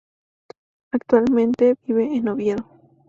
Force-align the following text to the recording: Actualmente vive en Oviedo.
Actualmente 0.91 1.75
vive 1.85 2.15
en 2.15 2.27
Oviedo. 2.29 2.65